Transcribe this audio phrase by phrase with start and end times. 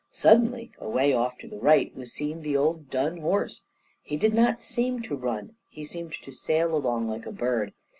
[0.09, 3.61] Suddenly, away off to the right, was seen the old dun horse.
[4.01, 5.57] He did not seem to run.
[5.69, 7.73] He seemed to sail along like a bird.